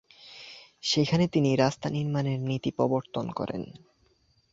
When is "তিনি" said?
1.27-1.49